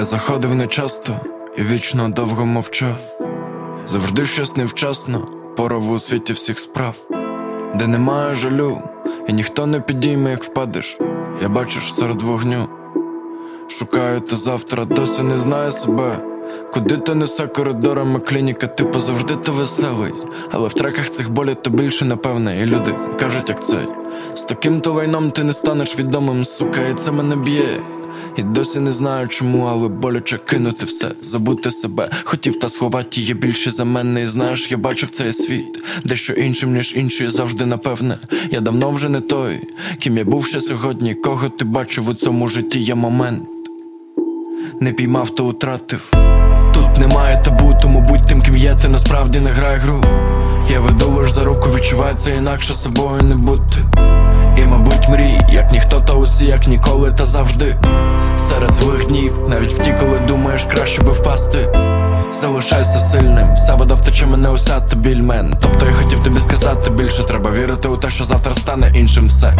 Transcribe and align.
Я 0.00 0.04
заходив 0.04 0.54
нечасто 0.54 1.20
і 1.56 1.62
вічно 1.62 2.08
довго 2.08 2.46
мовчав. 2.46 2.96
Завжди 3.86 4.24
щось 4.24 4.56
невчасно, 4.56 5.28
порав 5.56 5.90
у 5.90 5.98
світі 5.98 6.32
всіх 6.32 6.58
справ, 6.58 6.94
де 7.74 7.86
немає 7.86 8.34
жалю, 8.34 8.78
і 9.28 9.32
ніхто 9.32 9.66
не 9.66 9.80
підійме, 9.80 10.30
як 10.30 10.44
впадеш. 10.44 10.98
Я 11.42 11.48
бачиш 11.48 11.94
серед 11.94 12.22
вогню. 12.22 12.68
Шукаю 13.68 14.20
ти 14.20 14.36
завтра, 14.36 14.84
досі 14.84 15.22
не 15.22 15.38
знаю 15.38 15.72
себе. 15.72 16.18
Куди 16.72 16.96
ти 16.96 17.14
несе 17.14 17.46
коридорами 17.46 18.20
клініка, 18.20 18.66
типу 18.66 19.00
завжди 19.00 19.36
ти 19.36 19.50
веселий. 19.50 20.12
Але 20.50 20.68
в 20.68 20.72
треках 20.72 21.10
цих 21.10 21.30
болі 21.30 21.54
то 21.62 21.70
більше 21.70 22.04
напевне, 22.04 22.62
і 22.62 22.66
люди 22.66 22.94
кажуть, 23.18 23.48
як 23.48 23.64
цей. 23.64 23.88
З 24.34 24.42
таким 24.42 24.80
то 24.80 24.92
лайном 24.92 25.30
ти 25.30 25.44
не 25.44 25.52
станеш 25.52 25.98
відомим, 25.98 26.44
сука, 26.44 26.80
і 26.80 26.94
це 26.94 27.12
мене 27.12 27.36
б'є. 27.36 27.80
І 28.36 28.42
досі 28.42 28.80
не 28.80 28.92
знаю 28.92 29.28
чому, 29.28 29.64
але 29.64 29.88
боляче 29.88 30.38
кинути 30.38 30.86
все, 30.86 31.10
забути 31.20 31.70
себе. 31.70 32.10
Хотів 32.24 32.58
та 32.58 32.68
сховати 32.68 33.20
її 33.20 33.34
більше 33.34 33.70
за 33.70 33.84
мене. 33.84 34.22
І 34.22 34.26
знаєш, 34.26 34.70
я 34.70 34.76
бачив 34.76 35.10
цей 35.10 35.32
світ, 35.32 35.84
дещо 36.04 36.32
іншим, 36.32 36.74
ніж 36.74 36.94
інші, 36.96 37.28
завжди 37.28 37.66
напевне. 37.66 38.18
Я 38.50 38.60
давно 38.60 38.90
вже 38.90 39.08
не 39.08 39.20
той, 39.20 39.60
ким 39.98 40.16
я 40.16 40.24
був 40.24 40.46
ще 40.46 40.60
сьогодні. 40.60 41.14
Кого 41.14 41.48
ти 41.48 41.64
бачив 41.64 42.08
у 42.08 42.14
цьому 42.14 42.48
житті 42.48 42.78
є 42.78 42.94
момент. 42.94 43.42
Не 44.80 44.92
піймав, 44.92 45.30
то 45.30 45.46
утратив. 45.46 46.10
Тут 46.74 46.96
немає 46.98 47.42
табу, 47.44 47.78
тому 47.82 48.00
будь 48.00 48.26
тим, 48.26 48.42
ким 48.42 48.56
є, 48.56 48.76
ти 48.82 48.88
насправді 48.88 49.40
не 49.40 49.50
грай 49.50 49.78
гру. 49.78 50.04
Я 50.70 50.80
веду 50.80 51.10
лиш 51.10 51.32
за 51.32 51.44
руку, 51.44 51.68
відчувається 51.76 52.30
інакше 52.30 52.74
собою 52.74 53.22
не 53.22 53.34
бути. 53.34 53.78
І, 54.60 54.64
мабуть, 54.64 55.08
мрій, 55.08 55.40
як 55.50 55.72
ніхто, 55.72 56.00
та 56.00 56.12
усі, 56.12 56.44
як 56.44 56.66
ніколи, 56.66 57.12
та 57.12 57.24
завжди. 57.24 57.76
Серед 58.38 58.72
злих 58.72 59.06
днів, 59.06 59.38
навіть 59.48 59.74
в 59.74 59.78
ті, 59.78 59.94
коли 60.00 60.18
думаєш, 60.18 60.64
краще 60.64 61.02
би 61.02 61.10
впасти. 61.10 61.68
Залишайся 62.32 63.00
сильним, 63.00 63.54
вся 63.54 63.74
вода 63.74 63.94
втече 63.94 64.26
мене 64.26 64.50
усяти 64.50 64.96
біль 64.96 65.22
мен. 65.22 65.54
Тобто 65.60 65.86
я 65.86 65.92
хотів 65.92 66.22
тобі 66.22 66.40
сказати 66.40 66.90
більше, 66.90 67.24
треба 67.24 67.50
вірити 67.50 67.88
у 67.88 67.96
те, 67.96 68.08
що 68.08 68.24
завтра 68.24 68.54
стане 68.54 68.92
іншим 68.94 69.26
все. 69.26 69.54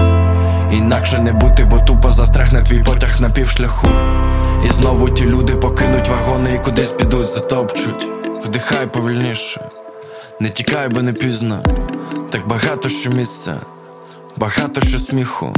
Інакше 0.73 1.19
не 1.19 1.33
бути, 1.33 1.65
бо 1.71 1.79
тупо 1.79 2.11
застрягне 2.11 2.63
твій 2.63 2.83
потяг 2.83 3.21
на 3.21 3.31
півшляху. 3.31 3.89
І 4.69 4.73
знову 4.73 5.09
ті 5.09 5.25
люди 5.25 5.53
покинуть 5.53 6.09
вагони 6.09 6.53
і 6.55 6.65
кудись 6.65 6.91
підуть, 6.91 7.27
затопчуть. 7.27 8.07
Вдихай 8.45 8.87
повільніше, 8.87 9.61
не 10.41 10.49
тікай, 10.49 10.89
бо 10.89 11.03
не 11.03 11.13
пізно. 11.13 11.63
Так 12.31 12.49
багато 12.49 12.89
що 12.89 13.11
місця, 13.11 13.55
багато 14.41 14.81
що 14.81 14.99
сміху. 14.99 15.53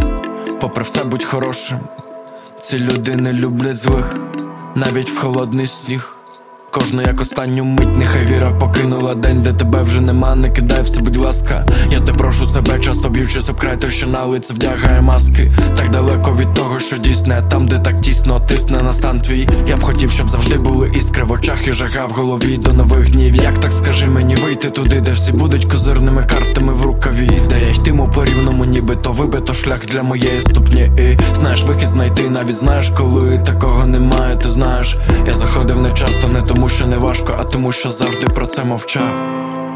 Попри 0.61 0.85
все 0.85 1.05
будь 1.05 1.25
хорошим. 1.25 1.79
Ці 2.61 2.79
люди 2.79 3.17
не 3.17 3.33
люблять 3.33 3.77
злих, 3.77 4.17
навіть 4.75 5.11
в 5.11 5.19
холодний 5.19 5.67
сніг. 5.67 6.17
Кожну 6.73 7.03
як 7.03 7.21
останню 7.21 7.65
мить, 7.65 7.97
нехай 7.97 8.27
віра 8.27 8.53
покинула 8.53 9.15
день, 9.15 9.43
де 9.43 9.53
тебе 9.53 9.83
вже 9.83 10.01
нема, 10.01 10.35
не 10.35 10.51
кидай 10.51 10.83
все, 10.83 11.01
будь 11.01 11.17
ласка. 11.17 11.67
Я 11.91 12.01
те 12.01 12.13
прошу 12.13 12.47
себе, 12.47 12.79
часто 12.81 13.09
б'ючись 13.09 13.49
об 13.49 13.61
край, 13.61 13.77
той, 13.77 13.91
що 13.91 14.07
на 14.07 14.25
лице 14.25 14.55
вдягає 14.55 15.01
маски. 15.01 15.53
Так 15.77 15.91
далеко 15.91 16.37
від 16.41 16.55
того, 16.55 16.81
що 16.81 16.99
дійсне, 16.99 17.43
там, 17.51 17.69
де 17.69 17.79
так 17.79 18.01
тісно 18.01 18.41
тисне 18.41 18.83
на 18.83 18.93
стан 18.93 19.21
твій. 19.21 19.49
Я 19.69 19.77
б 19.77 19.83
хотів, 19.83 20.11
щоб 20.11 20.29
завжди 20.29 20.59
були 20.59 20.91
іскри 20.95 21.25
в 21.25 21.33
очах 21.33 21.69
і 21.69 21.73
жага 21.73 22.07
в 22.07 22.11
голові 22.11 22.57
до 22.57 22.73
нових 22.73 23.11
днів. 23.11 23.37
Як 23.37 23.59
так 23.59 23.73
скажи 23.73 24.07
мені 24.07 24.35
вийти 24.35 24.71
туди, 24.71 25.01
де 25.01 25.13
всі 25.13 25.33
будуть 25.33 25.65
козирними 25.65 26.25
картами 26.25 26.73
в 26.73 26.83
рукаві, 26.83 27.31
де 27.49 27.62
рівному, 28.93 29.03
то 29.03 29.13
вибито 29.13 29.55
шлях 29.55 29.87
для 29.87 30.03
моєї 30.03 30.41
ступні. 30.41 30.91
І 30.99 31.35
знаєш, 31.35 31.63
вихід 31.63 31.89
знайти, 31.89 32.31
навіть 32.31 32.57
знаєш, 32.57 32.91
коли 32.91 33.39
такого 33.39 33.87
немає, 33.87 34.37
ти 34.37 34.49
знаєш. 34.49 34.97
Я 35.27 35.35
заходив 35.35 35.81
не 35.81 35.93
часто, 35.93 36.29
не 36.29 36.43
тому, 36.43 36.69
що 36.69 36.87
не 36.87 36.97
важко, 36.97 37.37
а 37.41 37.45
тому, 37.45 37.73
що 37.73 37.91
завжди 37.91 38.27
про 38.27 38.47
це 38.47 38.65
мовчав. 38.65 39.72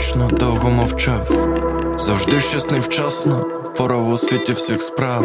Вічно 0.00 0.28
довго 0.32 0.70
мовчав. 0.70 1.30
Завжди 1.98 2.40
щось 2.40 2.70
невчасно, 2.70 3.46
пора 3.76 3.96
у 3.96 4.16
світі 4.16 4.52
всіх 4.52 4.82
справ, 4.82 5.24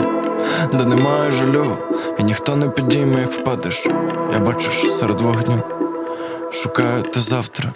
де 0.73 0.85
немає 0.85 1.31
жалю, 1.31 1.77
і 2.19 2.23
ніхто 2.23 2.55
не 2.55 2.69
підійме, 2.69 3.21
як 3.21 3.31
впадеш. 3.31 3.85
Я 4.33 4.39
бачиш 4.39 4.91
серед 4.91 5.21
вогню, 5.21 5.63
шукаю 6.51 7.03
ти 7.03 7.21
завтра. 7.21 7.73